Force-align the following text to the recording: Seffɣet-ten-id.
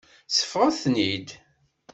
Seffɣet-ten-id. 0.27 1.29